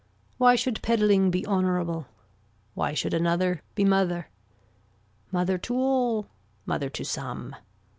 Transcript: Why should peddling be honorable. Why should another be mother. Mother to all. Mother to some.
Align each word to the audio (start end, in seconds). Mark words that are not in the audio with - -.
Why 0.39 0.55
should 0.55 0.81
peddling 0.81 1.29
be 1.29 1.45
honorable. 1.45 2.07
Why 2.73 2.95
should 2.95 3.13
another 3.13 3.61
be 3.75 3.85
mother. 3.85 4.29
Mother 5.31 5.59
to 5.59 5.75
all. 5.75 6.25
Mother 6.65 6.89
to 6.89 7.03
some. 7.05 7.55